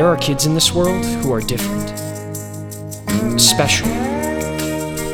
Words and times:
There 0.00 0.08
are 0.08 0.16
kids 0.16 0.46
in 0.46 0.54
this 0.54 0.72
world 0.72 1.04
who 1.04 1.30
are 1.30 1.42
different. 1.42 1.90
Special. 3.38 3.86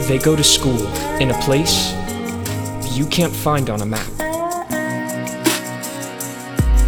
They 0.06 0.20
go 0.22 0.36
to 0.36 0.44
school 0.44 0.86
in 1.20 1.32
a 1.32 1.38
place 1.40 1.92
you 2.96 3.04
can't 3.06 3.32
find 3.32 3.68
on 3.68 3.80
a 3.80 3.84
map. 3.84 4.08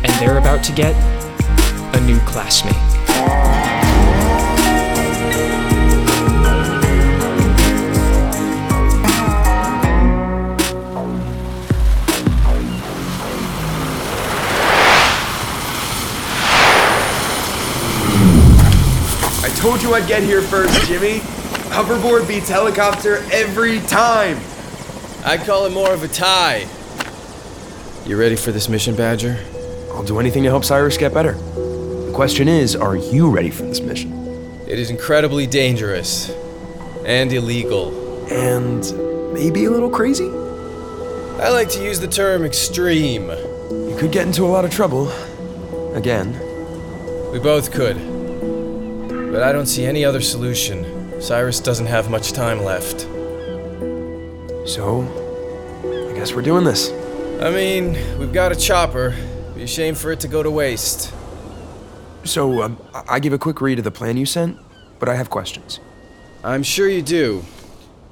And 0.04 0.12
they're 0.20 0.38
about 0.38 0.62
to 0.66 0.72
get 0.72 0.94
a 1.96 2.00
new 2.02 2.20
classmate. 2.20 3.47
Told 19.58 19.82
you 19.82 19.92
I'd 19.92 20.06
get 20.06 20.22
here 20.22 20.40
first, 20.40 20.86
Jimmy. 20.86 21.18
Hoverboard 21.70 22.28
beats 22.28 22.48
helicopter 22.48 23.16
every 23.32 23.80
time. 23.80 24.38
I'd 25.24 25.40
call 25.40 25.66
it 25.66 25.72
more 25.72 25.92
of 25.92 26.04
a 26.04 26.08
tie. 26.08 26.68
You 28.06 28.16
ready 28.16 28.36
for 28.36 28.52
this 28.52 28.68
mission, 28.68 28.94
Badger? 28.94 29.36
I'll 29.90 30.04
do 30.04 30.20
anything 30.20 30.44
to 30.44 30.48
help 30.48 30.64
Cyrus 30.64 30.96
get 30.96 31.12
better. 31.12 31.32
The 31.32 32.12
question 32.14 32.46
is, 32.46 32.76
are 32.76 32.94
you 32.94 33.30
ready 33.30 33.50
for 33.50 33.64
this 33.64 33.80
mission? 33.80 34.12
It 34.68 34.78
is 34.78 34.90
incredibly 34.90 35.48
dangerous 35.48 36.30
and 37.04 37.32
illegal. 37.32 38.28
And 38.32 39.34
maybe 39.34 39.64
a 39.64 39.70
little 39.72 39.90
crazy? 39.90 40.28
I 40.28 41.48
like 41.50 41.68
to 41.70 41.82
use 41.82 41.98
the 41.98 42.06
term 42.06 42.44
extreme. 42.44 43.28
You 43.70 43.96
could 43.98 44.12
get 44.12 44.24
into 44.24 44.44
a 44.44 44.50
lot 44.50 44.64
of 44.64 44.70
trouble. 44.70 45.10
Again. 45.94 46.38
We 47.32 47.40
both 47.40 47.72
could. 47.72 48.17
But 49.30 49.42
I 49.42 49.52
don't 49.52 49.66
see 49.66 49.84
any 49.84 50.04
other 50.04 50.20
solution. 50.20 51.20
Cyrus 51.20 51.60
doesn't 51.60 51.86
have 51.86 52.10
much 52.10 52.32
time 52.32 52.62
left. 52.64 53.02
So, 54.66 55.02
I 55.84 56.12
guess 56.14 56.32
we're 56.34 56.42
doing 56.42 56.64
this. 56.64 56.90
I 57.40 57.50
mean, 57.50 57.96
we've 58.18 58.32
got 58.32 58.52
a 58.52 58.56
chopper. 58.56 59.14
Be 59.54 59.62
a 59.62 59.66
shame 59.66 59.94
for 59.94 60.12
it 60.12 60.20
to 60.20 60.28
go 60.28 60.42
to 60.42 60.50
waste. 60.50 61.12
So, 62.24 62.62
um, 62.62 62.78
I 62.94 63.02
I 63.08 63.20
give 63.20 63.32
a 63.32 63.38
quick 63.38 63.60
read 63.60 63.78
of 63.78 63.84
the 63.84 63.90
plan 63.90 64.16
you 64.16 64.26
sent, 64.26 64.58
but 64.98 65.08
I 65.08 65.14
have 65.14 65.30
questions. 65.30 65.80
I'm 66.42 66.62
sure 66.62 66.88
you 66.88 67.02
do. 67.02 67.44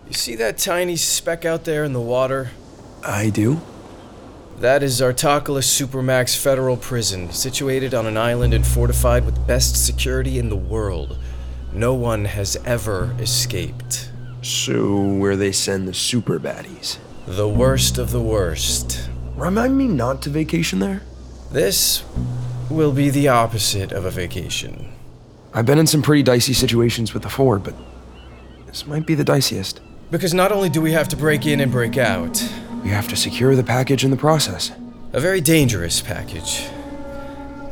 You 0.09 0.15
see 0.15 0.37
that 0.37 0.59
tiny 0.59 0.97
speck 0.97 1.45
out 1.45 1.65
there 1.65 1.85
in 1.85 1.93
the 1.93 2.01
water? 2.01 2.51
I 3.05 3.31
do? 3.31 3.61
That 4.61 4.83
is 4.83 5.03
Artoculus 5.03 5.67
Supermax 5.69 6.35
Federal 6.35 6.79
Prison, 6.79 7.31
situated 7.31 7.93
on 7.93 8.07
an 8.07 8.17
island 8.17 8.55
and 8.55 8.67
fortified 8.67 9.27
with 9.27 9.47
best 9.47 9.85
security 9.85 10.39
in 10.39 10.49
the 10.49 10.57
world. 10.57 11.19
No 11.75 11.93
one 11.93 12.25
has 12.25 12.57
ever 12.65 13.15
escaped. 13.19 14.11
So, 14.41 14.99
where 14.99 15.37
they 15.37 15.53
send 15.53 15.87
the 15.87 15.93
super 15.93 16.41
baddies. 16.41 16.97
The 17.27 17.47
worst 17.47 17.99
of 17.99 18.13
the 18.13 18.23
worst. 18.23 19.11
Remind 19.35 19.77
me 19.77 19.89
not 19.89 20.23
to 20.23 20.31
vacation 20.31 20.79
there? 20.79 21.03
This 21.53 22.03
will 22.71 22.93
be 22.93 23.11
the 23.11 23.29
opposite 23.29 23.93
of 23.93 24.07
a 24.07 24.11
vacation. 24.11 24.91
I've 25.53 25.67
been 25.67 25.79
in 25.79 25.87
some 25.87 26.01
pretty 26.01 26.23
dicey 26.23 26.55
situations 26.55 27.13
with 27.13 27.25
the 27.25 27.29
Ford, 27.29 27.63
but 27.63 27.75
this 28.67 28.87
might 28.87 29.05
be 29.05 29.15
the 29.15 29.25
diciest. 29.25 29.81
Because 30.11 30.33
not 30.33 30.51
only 30.51 30.71
do 30.71 30.81
we 30.81 30.93
have 30.93 31.09
to 31.09 31.17
break 31.17 31.45
in 31.45 31.61
and 31.61 31.71
break 31.71 31.99
out, 31.99 32.43
We 32.87 32.93
have 32.93 33.09
to 33.09 33.17
secure 33.17 33.57
the 33.57 33.65
package 33.65 34.05
in 34.05 34.13
the 34.13 34.17
process. 34.17 34.71
a 35.13 35.19
very 35.19 35.41
dangerous 35.41 36.01
package. 36.01 36.69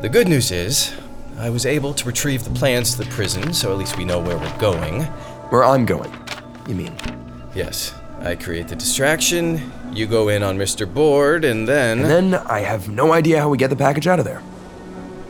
The 0.02 0.08
good 0.08 0.26
news 0.26 0.50
is, 0.50 0.92
I 1.38 1.50
was 1.50 1.64
able 1.66 1.94
to 1.94 2.04
retrieve 2.04 2.42
the 2.42 2.50
plans 2.50 2.96
to 2.96 3.04
the 3.04 3.10
prison, 3.10 3.54
so 3.54 3.70
at 3.70 3.78
least 3.78 3.96
we 3.96 4.04
know 4.04 4.18
where 4.18 4.36
we're 4.36 4.58
going. 4.58 5.04
Where 5.52 5.62
I'm 5.62 5.86
going, 5.86 6.12
you 6.66 6.74
mean? 6.74 6.96
Yes, 7.54 7.94
I 8.22 8.34
create 8.34 8.66
the 8.66 8.74
distraction, 8.74 9.70
you 9.92 10.08
go 10.08 10.30
in 10.30 10.42
on 10.42 10.58
Mr. 10.58 10.92
Board, 10.92 11.44
and 11.44 11.68
then. 11.68 12.00
And 12.00 12.10
then 12.10 12.34
I 12.34 12.58
have 12.62 12.88
no 12.88 13.12
idea 13.12 13.38
how 13.40 13.48
we 13.48 13.56
get 13.56 13.70
the 13.70 13.76
package 13.76 14.08
out 14.08 14.18
of 14.18 14.24
there. 14.24 14.42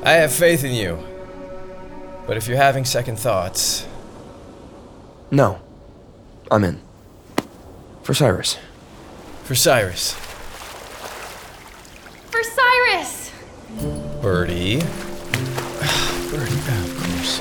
I 0.03 0.13
have 0.13 0.33
faith 0.33 0.65
in 0.65 0.73
you. 0.73 0.99
But 2.27 2.39
if 2.39 2.49
you're 2.49 2.57
having 2.57 2.87
second 2.87 3.19
thoughts, 3.19 3.87
No. 5.31 5.61
I'm 6.51 6.65
in. 6.65 6.81
For 8.03 8.15
Cyrus. 8.15 8.57
For 9.45 9.55
Cyrus, 9.55 10.13
For 12.31 12.43
Cyrus! 12.43 13.31
Birdie. 14.23 14.79
Birdie, 16.31 16.61
oh, 16.69 16.85
of 16.85 16.97
course. 16.99 17.41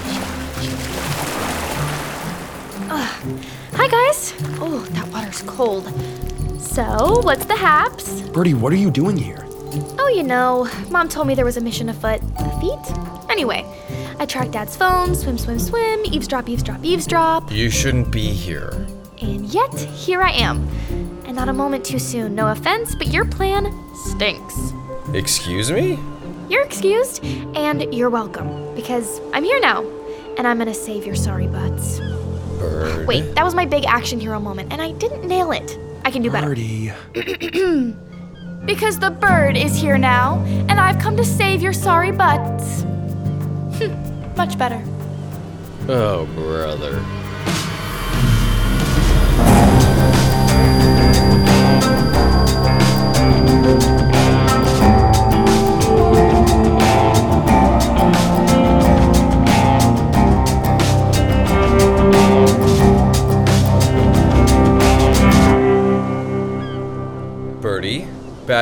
Hi, 3.75 3.87
guys. 3.87 4.33
Oh, 4.59 4.79
that 4.91 5.07
water's 5.09 5.41
cold. 5.43 5.85
So, 6.61 7.21
what's 7.23 7.45
the 7.45 7.55
haps? 7.55 8.21
Birdie, 8.21 8.53
what 8.53 8.71
are 8.73 8.77
you 8.77 8.91
doing 8.91 9.17
here? 9.17 9.45
Oh, 9.97 10.11
you 10.13 10.23
know, 10.23 10.69
Mom 10.91 11.09
told 11.09 11.27
me 11.27 11.33
there 11.35 11.45
was 11.45 11.57
a 11.57 11.61
mission 11.61 11.89
afoot. 11.89 12.19
Feet? 12.59 13.29
Anyway, 13.29 13.65
I 14.19 14.25
tracked 14.25 14.51
Dad's 14.51 14.75
phone, 14.75 15.15
swim, 15.15 15.37
swim, 15.37 15.57
swim, 15.59 16.01
eavesdrop, 16.05 16.47
eavesdrop, 16.49 16.83
eavesdrop, 16.83 17.51
You 17.51 17.69
shouldn't 17.69 18.11
be 18.11 18.27
here. 18.27 18.85
and 19.21 19.45
yet 19.47 19.73
here 19.73 20.21
I 20.21 20.31
am. 20.31 20.67
And 21.33 21.39
not 21.39 21.49
a 21.49 21.53
moment 21.53 21.83
too 21.83 21.97
soon, 21.97 22.35
no 22.35 22.49
offense, 22.49 22.93
but 22.93 23.07
your 23.07 23.25
plan 23.25 23.73
stinks. 23.95 24.71
Excuse 25.15 25.71
me? 25.71 25.97
You're 26.47 26.61
excused, 26.61 27.25
and 27.55 27.91
you're 27.91 28.11
welcome, 28.11 28.75
because 28.75 29.19
I'm 29.33 29.43
here 29.43 29.59
now, 29.59 29.83
and 30.37 30.45
I'm 30.45 30.59
gonna 30.59 30.75
save 30.75 31.07
your 31.07 31.15
sorry 31.15 31.47
butts. 31.47 31.97
Bird. 32.59 33.07
Wait, 33.07 33.33
that 33.33 33.43
was 33.43 33.55
my 33.55 33.65
big 33.65 33.83
action 33.85 34.19
hero 34.19 34.39
moment, 34.39 34.71
and 34.71 34.79
I 34.79 34.91
didn't 34.91 35.27
nail 35.27 35.51
it. 35.51 35.75
I 36.05 36.11
can 36.11 36.21
do 36.21 36.29
better. 36.29 36.49
Birdie. 36.49 36.93
Because 38.65 38.99
the 38.99 39.09
bird 39.09 39.57
is 39.57 39.75
here 39.75 39.97
now, 39.97 40.37
and 40.69 40.73
I've 40.73 40.99
come 40.99 41.17
to 41.17 41.25
save 41.25 41.63
your 41.63 41.73
sorry 41.73 42.11
butts. 42.11 42.83
Much 44.37 44.55
better. 44.59 44.81
Oh, 45.89 46.27
brother. 46.35 47.22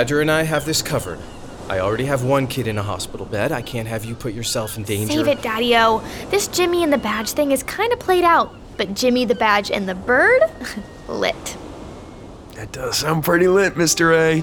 Badger 0.01 0.21
and 0.21 0.31
I 0.31 0.41
have 0.41 0.65
this 0.65 0.81
covered. 0.81 1.19
I 1.69 1.79
already 1.79 2.05
have 2.05 2.23
one 2.23 2.47
kid 2.47 2.65
in 2.65 2.77
a 2.79 2.81
hospital 2.81 3.25
bed. 3.25 3.51
I 3.51 3.61
can't 3.61 3.87
have 3.87 4.03
you 4.03 4.15
put 4.15 4.33
yourself 4.33 4.75
in 4.75 4.83
danger. 4.83 5.13
Save 5.13 5.27
it, 5.27 5.41
Daddy 5.43 5.75
O. 5.77 6.03
This 6.31 6.47
Jimmy 6.47 6.83
and 6.83 6.91
the 6.91 6.97
badge 6.97 7.33
thing 7.33 7.51
is 7.51 7.61
kind 7.61 7.93
of 7.93 7.99
played 7.99 8.23
out, 8.23 8.55
but 8.77 8.95
Jimmy 8.95 9.25
the 9.25 9.35
badge 9.35 9.69
and 9.69 9.87
the 9.87 9.93
bird? 9.93 10.41
Lit. 11.07 11.57
That 12.55 12.71
does 12.71 12.97
sound 12.97 13.23
pretty 13.23 13.47
lit, 13.47 13.75
Mr. 13.75 14.13
A. 14.13 14.41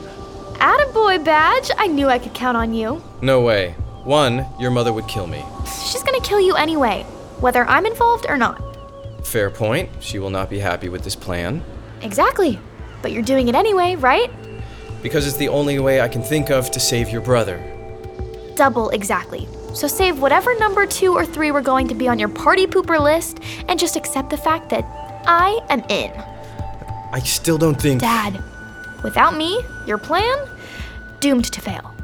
Attaboy, 0.58 1.24
badge. 1.24 1.70
I 1.78 1.86
knew 1.86 2.08
I 2.08 2.18
could 2.18 2.34
count 2.34 2.56
on 2.56 2.74
you. 2.74 3.02
No 3.22 3.40
way. 3.42 3.72
One, 4.04 4.46
your 4.58 4.70
mother 4.70 4.92
would 4.92 5.06
kill 5.06 5.26
me. 5.26 5.44
She's 5.64 6.02
gonna 6.02 6.20
kill 6.20 6.40
you 6.40 6.56
anyway, 6.56 7.02
whether 7.40 7.64
I'm 7.66 7.86
involved 7.86 8.26
or 8.28 8.36
not. 8.36 8.62
Fair 9.24 9.50
point. 9.50 9.90
She 10.00 10.18
will 10.18 10.30
not 10.30 10.48
be 10.48 10.58
happy 10.58 10.88
with 10.88 11.04
this 11.04 11.14
plan. 11.14 11.62
Exactly. 12.02 12.58
But 13.02 13.12
you're 13.12 13.22
doing 13.22 13.48
it 13.48 13.54
anyway, 13.54 13.94
right? 13.96 14.30
Because 15.02 15.26
it's 15.26 15.36
the 15.36 15.48
only 15.48 15.78
way 15.78 16.00
I 16.00 16.08
can 16.08 16.22
think 16.22 16.50
of 16.50 16.70
to 16.72 16.80
save 16.80 17.10
your 17.10 17.20
brother. 17.20 17.62
Double 18.56 18.88
exactly. 18.90 19.46
So 19.74 19.86
save 19.86 20.20
whatever 20.20 20.58
number 20.58 20.86
two 20.86 21.12
or 21.12 21.24
three 21.24 21.52
we're 21.52 21.60
going 21.60 21.86
to 21.88 21.94
be 21.94 22.08
on 22.08 22.18
your 22.18 22.28
party 22.28 22.66
pooper 22.66 23.00
list 23.00 23.38
and 23.68 23.78
just 23.78 23.96
accept 23.96 24.30
the 24.30 24.36
fact 24.36 24.70
that 24.70 24.84
I 25.26 25.60
am 25.68 25.84
in. 25.88 26.10
I 27.12 27.20
still 27.20 27.58
don't 27.58 27.80
think. 27.80 28.00
Dad, 28.00 28.42
without 29.02 29.36
me, 29.36 29.62
your 29.86 29.98
plan, 29.98 30.36
doomed 31.20 31.46
to 31.46 31.60
fail. 31.60 31.94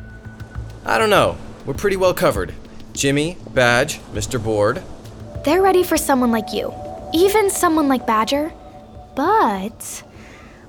I 0.86 0.98
don't 0.98 1.10
know. 1.10 1.36
We're 1.66 1.74
pretty 1.74 1.96
well 1.96 2.14
covered. 2.14 2.54
Jimmy, 2.94 3.36
Badge, 3.52 4.00
Mr. 4.12 4.42
Board. 4.42 4.82
They're 5.44 5.62
ready 5.62 5.82
for 5.82 5.96
someone 5.96 6.30
like 6.30 6.52
you, 6.52 6.72
even 7.12 7.50
someone 7.50 7.88
like 7.88 8.06
Badger. 8.06 8.52
But 9.14 10.02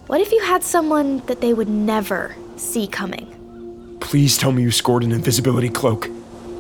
what 0.08 0.22
if 0.22 0.32
you 0.32 0.42
had 0.42 0.64
someone 0.64 1.20
that 1.28 1.42
they 1.42 1.54
would 1.54 1.70
never 1.70 2.36
see 2.58 2.88
coming? 2.88 3.98
Please 4.02 4.38
tell 4.38 4.52
me 4.52 4.64
you 4.64 4.72
scored 4.72 5.04
an 5.04 5.12
invisibility 5.12 5.70
cloak. 5.70 6.10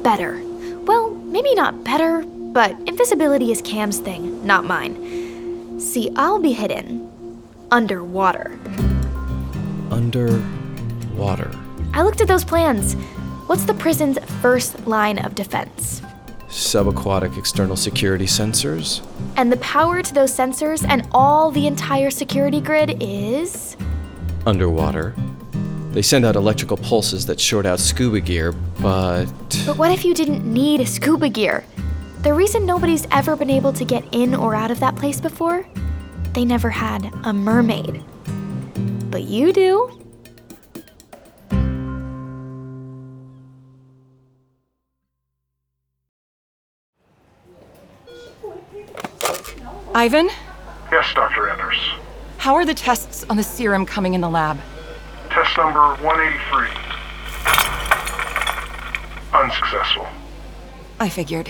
Better. 0.01 0.41
Well, 0.85 1.11
maybe 1.11 1.53
not 1.55 1.83
better, 1.83 2.23
but 2.23 2.71
invisibility 2.87 3.51
is 3.51 3.61
Cam's 3.61 3.99
thing, 3.99 4.45
not 4.45 4.65
mine. 4.65 5.79
See, 5.79 6.09
I'll 6.15 6.39
be 6.39 6.53
hidden 6.53 7.11
underwater. 7.75 8.57
Underwater. 9.91 11.51
I 11.93 12.03
looked 12.03 12.21
at 12.21 12.27
those 12.29 12.45
plans. 12.45 12.93
What's 13.47 13.65
the 13.65 13.73
prison's 13.73 14.17
first 14.41 14.87
line 14.87 15.19
of 15.19 15.35
defense? 15.35 16.01
subaquatic 16.47 17.37
external 17.37 17.75
security 17.75 18.25
sensors. 18.25 19.05
And 19.35 19.51
the 19.51 19.57
power 19.57 20.01
to 20.01 20.13
those 20.13 20.31
sensors 20.31 20.87
and 20.87 21.05
all 21.11 21.51
the 21.51 21.67
entire 21.67 22.09
security 22.09 22.61
grid 22.61 22.95
is. 23.03 23.75
Underwater. 24.45 25.13
They 25.91 26.01
send 26.01 26.23
out 26.23 26.37
electrical 26.37 26.77
pulses 26.77 27.25
that 27.25 27.41
short 27.41 27.65
out 27.65 27.81
scuba 27.81 28.21
gear, 28.21 28.53
but. 28.79 29.25
But 29.65 29.77
what 29.77 29.91
if 29.91 30.05
you 30.05 30.13
didn't 30.13 30.45
need 30.45 30.79
a 30.79 30.85
scuba 30.85 31.27
gear? 31.27 31.65
The 32.21 32.33
reason 32.33 32.65
nobody's 32.65 33.05
ever 33.11 33.35
been 33.35 33.49
able 33.49 33.73
to 33.73 33.83
get 33.83 34.05
in 34.13 34.33
or 34.33 34.55
out 34.55 34.71
of 34.71 34.79
that 34.79 34.95
place 34.95 35.19
before? 35.19 35.67
They 36.35 36.43
never 36.43 36.69
had 36.69 37.13
a 37.23 37.31
mermaid. 37.31 38.03
But 39.09 39.23
you 39.23 39.53
do. 39.53 39.89
Ivan, 49.93 50.29
Yes, 50.91 51.13
Dr. 51.15 51.49
Anders. 51.49 51.77
how 52.37 52.55
are 52.55 52.65
the 52.65 52.73
tests 52.73 53.25
on 53.29 53.37
the 53.37 53.43
serum 53.43 53.85
coming 53.85 54.13
in 54.13 54.21
the 54.21 54.29
lab? 54.29 54.59
Test 55.29 55.57
number 55.57 55.95
183. 56.03 56.67
Unsuccessful. 59.33 60.07
I 60.99 61.09
figured. 61.09 61.49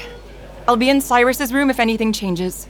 I'll 0.68 0.78
be 0.78 0.90
in 0.90 1.02
Cyrus's 1.02 1.54
room 1.54 1.70
if 1.70 1.80
anything 1.80 2.14
changes. 2.14 2.68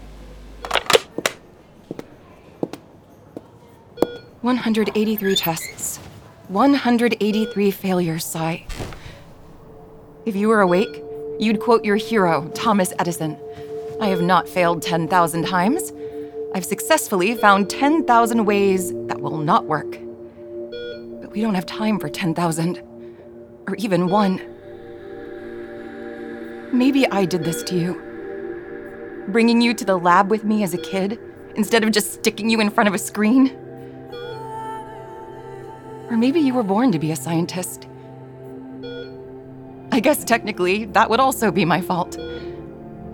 183 4.45 5.35
tests. 5.35 5.97
183 6.49 7.71
failures, 7.71 8.23
Cy. 8.23 8.63
If 10.27 10.35
you 10.35 10.49
were 10.49 10.61
awake, 10.61 11.01
you'd 11.39 11.59
quote 11.59 11.83
your 11.83 11.95
hero, 11.95 12.47
Thomas 12.53 12.93
Edison. 12.99 13.39
I 13.99 14.05
have 14.09 14.21
not 14.21 14.47
failed 14.47 14.83
10,000 14.83 15.47
times. 15.47 15.91
I've 16.53 16.63
successfully 16.63 17.33
found 17.33 17.71
10,000 17.71 18.45
ways 18.45 18.91
that 19.07 19.19
will 19.19 19.39
not 19.39 19.65
work. 19.65 19.97
But 21.21 21.31
we 21.31 21.41
don't 21.41 21.55
have 21.55 21.65
time 21.65 21.99
for 21.99 22.07
10,000. 22.07 22.83
Or 23.67 23.75
even 23.77 24.09
one. 24.09 24.39
Maybe 26.71 27.07
I 27.07 27.25
did 27.25 27.43
this 27.43 27.63
to 27.63 27.75
you. 27.75 29.25
Bringing 29.29 29.59
you 29.59 29.73
to 29.73 29.83
the 29.83 29.97
lab 29.97 30.29
with 30.29 30.43
me 30.43 30.61
as 30.61 30.75
a 30.75 30.77
kid, 30.77 31.17
instead 31.55 31.83
of 31.83 31.89
just 31.89 32.13
sticking 32.13 32.47
you 32.47 32.59
in 32.59 32.69
front 32.69 32.87
of 32.87 32.93
a 32.93 32.99
screen. 32.99 33.64
Or 36.15 36.17
maybe 36.17 36.39
you 36.39 36.53
were 36.53 36.63
born 36.63 36.93
to 36.93 36.97
be 36.97 37.11
a 37.11 37.15
scientist. 37.17 37.89
I 39.91 39.99
guess 39.99 40.23
technically, 40.23 40.85
that 40.85 41.09
would 41.09 41.19
also 41.19 41.51
be 41.51 41.65
my 41.65 41.81
fault. 41.81 42.17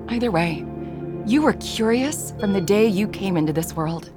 Either 0.08 0.30
way, 0.30 0.64
you 1.26 1.42
were 1.42 1.54
curious 1.54 2.36
from 2.40 2.54
the 2.54 2.62
day 2.62 2.86
you 2.86 3.08
came 3.08 3.38
into 3.38 3.54
this 3.54 3.76
world. 3.76 4.12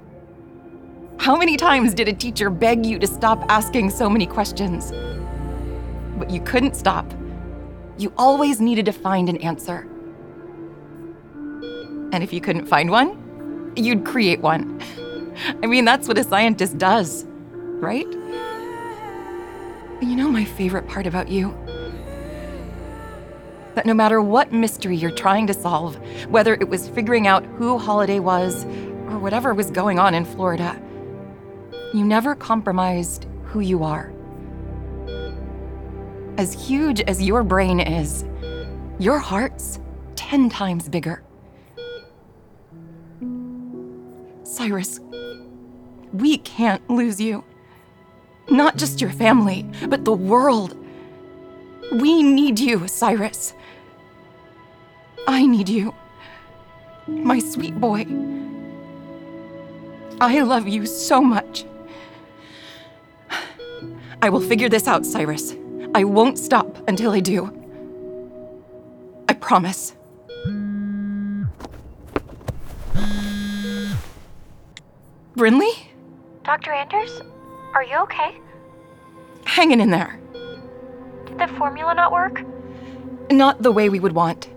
How 1.16 1.34
many 1.34 1.56
times 1.56 1.94
did 1.94 2.08
a 2.08 2.12
teacher 2.12 2.50
beg 2.50 2.84
you 2.84 2.98
to 2.98 3.06
stop 3.06 3.42
asking 3.48 3.88
so 3.88 4.10
many 4.10 4.26
questions? 4.26 4.92
But 6.18 6.28
you 6.28 6.42
couldn't 6.42 6.76
stop. 6.76 7.10
You 7.96 8.12
always 8.18 8.60
needed 8.60 8.84
to 8.84 8.92
find 8.92 9.30
an 9.30 9.38
answer. 9.38 9.88
And 12.12 12.22
if 12.22 12.34
you 12.34 12.42
couldn't 12.42 12.66
find 12.66 12.90
one, 12.90 13.72
you'd 13.76 14.04
create 14.04 14.42
one. 14.42 14.78
I 15.62 15.66
mean, 15.66 15.86
that's 15.86 16.06
what 16.06 16.18
a 16.18 16.24
scientist 16.24 16.76
does, 16.76 17.24
right? 17.80 18.14
You 20.04 20.16
know 20.16 20.28
my 20.28 20.44
favorite 20.44 20.86
part 20.86 21.06
about 21.06 21.28
you? 21.28 21.56
That 23.74 23.86
no 23.86 23.94
matter 23.94 24.20
what 24.20 24.52
mystery 24.52 24.94
you're 24.94 25.10
trying 25.10 25.46
to 25.46 25.54
solve, 25.54 25.96
whether 26.28 26.52
it 26.52 26.68
was 26.68 26.90
figuring 26.90 27.26
out 27.26 27.46
who 27.46 27.78
Holiday 27.78 28.18
was 28.18 28.66
or 29.08 29.18
whatever 29.18 29.54
was 29.54 29.70
going 29.70 29.98
on 29.98 30.12
in 30.12 30.26
Florida, 30.26 30.78
you 31.94 32.04
never 32.04 32.34
compromised 32.34 33.26
who 33.44 33.60
you 33.60 33.82
are. 33.82 34.12
As 36.36 36.52
huge 36.52 37.00
as 37.00 37.22
your 37.22 37.42
brain 37.42 37.80
is, 37.80 38.26
your 38.98 39.18
heart's 39.18 39.80
10 40.16 40.50
times 40.50 40.86
bigger. 40.86 41.22
Cyrus, 44.42 45.00
we 46.12 46.36
can't 46.36 46.88
lose 46.90 47.18
you. 47.18 47.42
Not 48.48 48.76
just 48.76 49.00
your 49.00 49.10
family, 49.10 49.66
but 49.88 50.04
the 50.04 50.12
world. 50.12 50.76
We 51.92 52.22
need 52.22 52.58
you, 52.58 52.86
Cyrus. 52.88 53.54
I 55.26 55.46
need 55.46 55.68
you. 55.68 55.94
My 57.06 57.38
sweet 57.38 57.78
boy. 57.80 58.06
I 60.20 60.40
love 60.42 60.68
you 60.68 60.86
so 60.86 61.20
much. 61.20 61.64
I 64.22 64.28
will 64.30 64.40
figure 64.40 64.68
this 64.68 64.86
out, 64.86 65.04
Cyrus. 65.04 65.54
I 65.94 66.04
won't 66.04 66.38
stop 66.38 66.88
until 66.88 67.12
I 67.12 67.20
do. 67.20 67.52
I 69.28 69.34
promise. 69.34 69.94
Brinley? 75.36 75.88
Dr. 76.44 76.72
Anders, 76.72 77.22
are 77.74 77.82
you 77.82 77.96
okay? 77.98 78.40
Hanging 79.44 79.80
in 79.80 79.90
there. 79.90 80.18
Did 81.26 81.38
the 81.38 81.48
formula 81.58 81.94
not 81.94 82.12
work? 82.12 82.42
Not 83.30 83.62
the 83.62 83.72
way 83.72 83.88
we 83.88 84.00
would 84.00 84.12
want. 84.12 84.48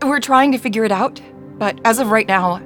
We're 0.00 0.20
trying 0.20 0.52
to 0.52 0.58
figure 0.58 0.84
it 0.84 0.92
out, 0.92 1.20
but 1.58 1.80
as 1.84 1.98
of 1.98 2.10
right 2.10 2.26
now, 2.26 2.62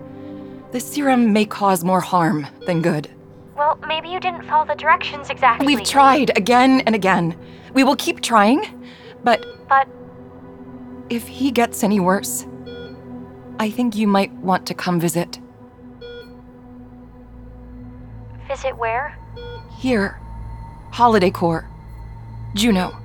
the 0.72 0.80
serum 0.80 1.32
may 1.32 1.46
cause 1.46 1.82
more 1.84 2.00
harm 2.00 2.46
than 2.66 2.82
good. 2.82 3.10
Well, 3.56 3.78
maybe 3.86 4.08
you 4.08 4.20
didn't 4.20 4.42
follow 4.44 4.66
the 4.66 4.74
directions 4.74 5.30
exactly. 5.30 5.66
We've 5.66 5.84
tried 5.84 6.36
again 6.36 6.82
and 6.82 6.94
again. 6.94 7.36
We 7.72 7.84
will 7.84 7.96
keep 7.96 8.20
trying, 8.20 8.62
but 9.24 9.46
But 9.68 9.88
if 11.08 11.26
he 11.26 11.50
gets 11.50 11.82
any 11.82 12.00
worse, 12.00 12.46
I 13.58 13.70
think 13.70 13.96
you 13.96 14.06
might 14.06 14.32
want 14.34 14.66
to 14.66 14.74
come 14.74 15.00
visit. 15.00 15.40
visit 18.48 18.76
where? 18.76 19.16
Here. 19.78 20.18
Holiday 20.90 21.30
Corps. 21.30 21.68
Juneau. 22.54 22.96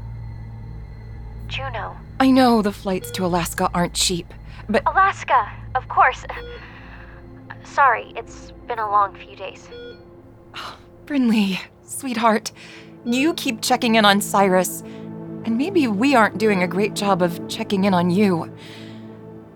Juneau. 1.48 1.98
I 2.22 2.32
know 2.32 2.62
the 2.62 2.72
flights 2.72 3.12
to 3.12 3.26
Alaska 3.26 3.70
aren't 3.74 3.94
cheap, 3.94 4.34
but 4.70 4.84
Alaska, 4.86 5.52
of 5.76 5.88
course. 5.90 6.24
Sorry, 7.66 8.14
it's 8.16 8.52
been 8.68 8.80
a 8.80 8.90
long 8.90 9.14
few 9.16 9.36
days. 9.36 9.68
Brinley, 11.06 11.60
sweetheart, 11.84 12.54
you 13.04 13.34
keep 13.34 13.62
checking 13.62 13.96
in 13.96 14.06
on 14.06 14.22
Cyrus, 14.22 14.82
and 15.44 15.58
maybe 15.58 15.88
we 15.88 16.16
aren't 16.16 16.38
doing 16.38 16.64
a 16.64 16.68
great 16.68 16.94
job 16.94 17.22
of 17.22 17.46
checking 17.50 17.84
in 17.84 17.94
on 17.94 18.10
you. 18.10 18.50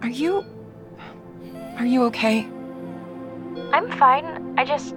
Are 0.02 0.10
you. 0.10 0.44
Are 1.78 1.86
you 1.86 2.04
okay? 2.06 2.48
I'm 3.72 3.90
fine. 3.98 4.54
I 4.58 4.66
just. 4.66 4.96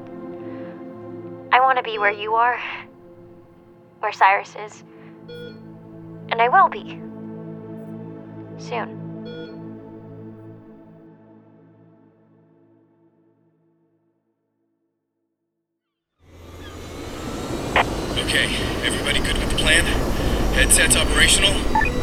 I 1.51 1.61
want 1.61 1.79
to 1.79 1.83
be 1.83 1.99
where 1.99 2.13
you 2.13 2.35
are. 2.35 2.61
Where 4.01 4.13
Cyrus 4.13 4.55
is. 4.55 4.85
And 5.29 6.43
I 6.43 6.49
will 6.49 6.69
be. 6.69 7.01
Soon. 8.59 8.99
Okay, 18.19 18.55
everybody 18.85 19.21
good 19.21 19.39
with 19.39 19.51
the 19.51 19.57
plan? 19.57 19.85
Headsets 20.53 20.97
operational? 20.97 21.53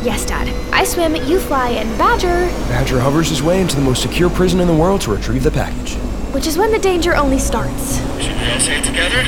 Yes, 0.03 0.25
Dad. 0.25 0.47
I 0.73 0.83
swim, 0.83 1.15
you 1.15 1.39
fly, 1.39 1.69
and 1.69 1.97
Badger, 1.97 2.47
Badger 2.67 2.99
hovers 2.99 3.29
his 3.29 3.43
way 3.43 3.61
into 3.61 3.75
the 3.75 3.81
most 3.81 4.01
secure 4.01 4.29
prison 4.29 4.59
in 4.59 4.67
the 4.67 4.73
world 4.73 5.01
to 5.01 5.11
retrieve 5.11 5.43
the 5.43 5.51
package. 5.51 5.97
Which 6.35 6.45
is 6.47 6.57
when 6.57 6.69
the 6.69 6.77
danger 6.77 7.15
only 7.15 7.39
starts. 7.39 7.95
Should 8.21 8.35
we 8.41 8.51
all 8.51 8.59
say 8.59 8.79
it 8.79 8.83
together? 8.83 9.23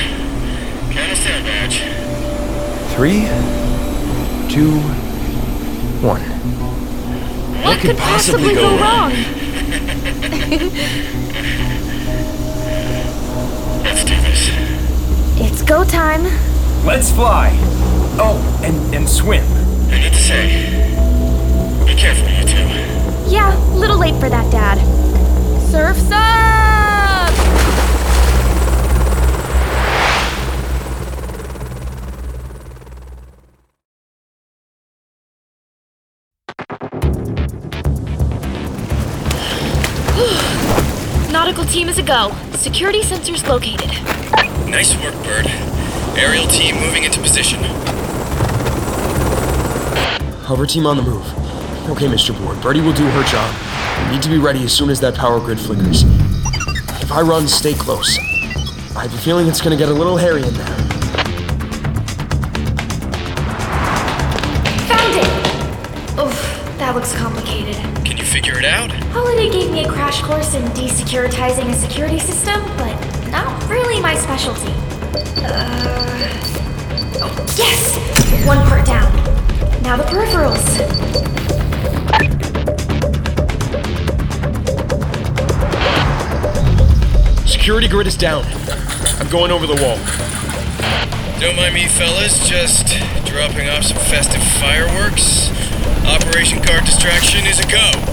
Count 0.92 1.10
us 1.10 1.24
down, 1.24 1.42
Badge. 1.42 1.80
Three, 2.94 3.20
two, 4.52 4.78
one. 6.06 6.20
What 7.64 7.80
could 7.80 7.96
possibly 7.96 8.52
go 8.52 8.76
wrong? 8.76 9.12
Let's 13.82 14.04
do 14.04 14.14
this. 14.20 14.50
It's 15.40 15.62
go 15.62 15.84
time. 15.84 16.24
Let's 16.84 17.10
fly. 17.10 17.52
Oh, 18.20 18.36
and, 18.62 18.94
and 18.94 19.08
swim. 19.08 19.46
I 19.90 19.98
need 19.98 20.12
to 20.12 20.18
say, 20.18 20.46
be 21.86 21.94
careful, 21.94 22.28
you 22.28 22.44
two. 22.44 22.68
Yeah, 23.34 23.56
little 23.72 23.96
late 23.96 24.20
for 24.20 24.28
that, 24.28 24.52
Dad. 24.52 24.76
Surf's 25.70 26.10
up! 26.10 26.57
Team 41.68 41.88
is 41.88 41.98
a 41.98 42.02
go. 42.02 42.34
Security 42.52 43.00
sensors 43.00 43.46
located. 43.46 43.90
Nice 44.70 44.94
work, 45.02 45.14
Bird. 45.24 45.46
Aerial 46.16 46.46
team 46.46 46.76
moving 46.76 47.04
into 47.04 47.20
position. 47.20 47.62
Hover 50.44 50.66
team 50.66 50.86
on 50.86 50.96
the 50.96 51.02
move. 51.02 51.26
Okay, 51.90 52.06
Mr. 52.06 52.36
Board, 52.38 52.60
Birdie 52.62 52.80
will 52.80 52.94
do 52.94 53.04
her 53.04 53.22
job. 53.24 53.54
We 54.06 54.14
need 54.14 54.22
to 54.22 54.30
be 54.30 54.38
ready 54.38 54.64
as 54.64 54.72
soon 54.72 54.88
as 54.88 54.98
that 55.00 55.14
power 55.14 55.40
grid 55.40 55.60
flickers. 55.60 56.04
If 57.02 57.12
I 57.12 57.20
run, 57.20 57.46
stay 57.46 57.74
close. 57.74 58.18
I 58.96 59.02
have 59.02 59.14
a 59.14 59.18
feeling 59.18 59.46
it's 59.46 59.60
gonna 59.60 59.76
get 59.76 59.90
a 59.90 59.94
little 59.94 60.16
hairy 60.16 60.42
in 60.42 60.54
there. 60.54 60.66
Found 64.88 65.14
it! 65.16 66.18
Oof, 66.18 66.78
that 66.78 66.92
looks 66.94 67.14
complicated. 67.14 67.76
Can 68.06 68.16
you 68.16 68.24
figure 68.24 68.58
it 68.58 68.64
out? 68.64 68.97
Holiday 69.38 69.56
gave 69.56 69.70
me 69.70 69.84
a 69.84 69.88
crash 69.88 70.20
course 70.22 70.54
in 70.54 70.64
desecuritizing 70.72 71.70
a 71.70 71.74
security 71.74 72.18
system, 72.18 72.60
but 72.76 72.92
not 73.30 73.70
really 73.70 74.00
my 74.00 74.16
specialty. 74.16 74.72
Uh, 75.44 76.28
oh, 77.22 77.46
yes! 77.56 77.94
One 78.44 78.58
part 78.66 78.84
down. 78.84 79.06
Now 79.84 79.96
the 79.96 80.02
peripherals. 80.02 80.58
Security 87.46 87.86
grid 87.86 88.08
is 88.08 88.16
down. 88.16 88.44
I'm 89.20 89.30
going 89.30 89.52
over 89.52 89.68
the 89.68 89.80
wall. 89.80 89.98
Don't 91.38 91.54
mind 91.54 91.74
me, 91.74 91.86
fellas. 91.86 92.48
Just 92.48 92.88
dropping 93.24 93.68
off 93.68 93.84
some 93.84 93.98
festive 93.98 94.42
fireworks. 94.58 95.52
Operation 96.04 96.60
Card 96.60 96.84
Distraction 96.84 97.46
is 97.46 97.60
a 97.60 97.68
go. 97.68 98.07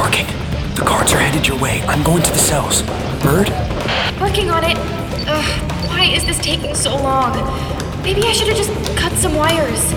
It's 0.00 0.08
working. 0.08 0.26
The 0.76 0.84
guards 0.84 1.12
are 1.12 1.18
headed 1.18 1.46
your 1.46 1.58
way. 1.60 1.82
I'm 1.82 2.02
going 2.02 2.22
to 2.22 2.30
the 2.30 2.38
cells. 2.38 2.82
Bird? 3.20 3.50
Working 4.20 4.50
on 4.50 4.64
it. 4.64 4.76
Ugh, 5.28 5.88
why 5.88 6.04
is 6.04 6.24
this 6.24 6.38
taking 6.38 6.74
so 6.74 6.96
long? 6.96 7.36
Maybe 8.02 8.22
I 8.22 8.32
should 8.32 8.48
have 8.48 8.56
just 8.56 8.72
cut 8.96 9.12
some 9.12 9.34
wires. 9.34 9.92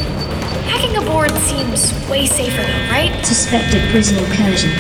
Hacking 0.68 0.98
a 0.98 1.02
board 1.08 1.32
seems 1.48 1.94
way 2.10 2.26
safer 2.26 2.64
though, 2.64 2.92
right? 2.92 3.14
Suspected 3.24 3.80
prison 3.92 4.18
incursion. 4.18 4.72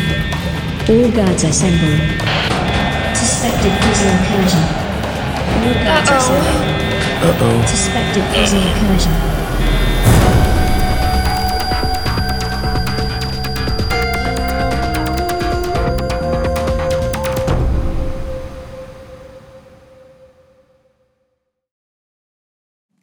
All 0.91 1.09
guards 1.11 1.43
assemble. 1.43 1.95
Suspected 3.15 3.71
prison 3.79 4.07
incursion. 4.11 4.63
All 5.63 5.75
guards 5.87 6.11
assemble. 6.11 6.83
Uh-oh. 7.23 7.65
Suspected 7.67 8.23
prison 8.35 8.59
incursion. 8.59 9.13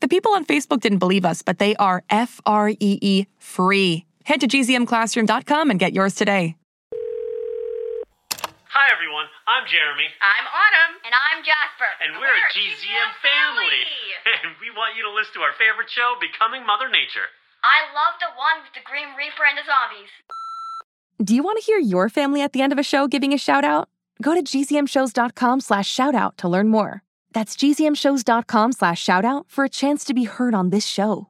The 0.00 0.08
people 0.08 0.32
on 0.32 0.44
Facebook 0.44 0.80
didn't 0.80 0.98
believe 0.98 1.24
us, 1.24 1.42
but 1.42 1.58
they 1.58 1.74
are 1.76 2.04
F 2.10 2.40
R 2.46 2.70
E 2.70 2.98
E 3.02 3.26
free. 3.38 4.04
Head 4.24 4.40
to 4.40 4.46
gzmclassroom.com 4.46 5.70
and 5.70 5.78
get 5.80 5.92
yours 5.92 6.14
today. 6.14 6.54
Hi 8.68 8.94
everyone, 8.94 9.26
I'm 9.50 9.66
Jeremy, 9.66 10.06
I'm 10.22 10.46
Autumn. 10.46 11.02
And 11.02 11.10
I'm 11.16 11.42
Jasper. 11.42 11.90
and 12.04 12.14
we're, 12.14 12.30
a 12.30 12.46
GZM 12.54 13.10
family. 13.18 13.82
and 14.44 14.54
we 14.62 14.70
want 14.70 14.94
you 14.94 15.02
to 15.02 15.10
listen 15.10 15.34
to 15.34 15.40
our 15.40 15.56
favorite 15.58 15.90
show, 15.90 16.14
Becoming 16.20 16.64
Mother 16.64 16.86
Nature. 16.88 17.26
I 17.64 17.90
love 17.90 18.14
the 18.22 18.30
one 18.38 18.62
with 18.62 18.70
the 18.78 18.84
Green 18.86 19.16
Reaper 19.18 19.42
and 19.48 19.58
the 19.58 19.66
zombies. 19.66 20.12
Do 21.18 21.34
you 21.34 21.42
want 21.42 21.58
to 21.58 21.64
hear 21.64 21.78
your 21.80 22.08
family 22.08 22.40
at 22.40 22.52
the 22.52 22.62
end 22.62 22.70
of 22.72 22.78
a 22.78 22.84
show 22.86 23.08
giving 23.08 23.34
a 23.34 23.38
shout 23.38 23.64
out? 23.64 23.88
Go 24.22 24.34
to 24.36 24.42
gzmshows.com 24.42 25.60
slash 25.60 25.90
shout 25.90 26.14
out 26.14 26.38
to 26.38 26.46
learn 26.48 26.68
more. 26.68 27.02
That's 27.38 27.54
gzmshows.com 27.54 28.72
slash 28.72 29.00
shout 29.00 29.24
out 29.24 29.46
for 29.48 29.64
a 29.64 29.68
chance 29.68 30.02
to 30.06 30.12
be 30.12 30.24
heard 30.24 30.54
on 30.54 30.70
this 30.70 30.84
show. 30.84 31.26